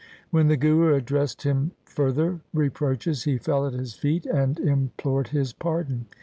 [0.31, 5.27] When the Guru addressed him further reproaches, he fell at his feet and im p'ored
[5.27, 6.07] his pardon.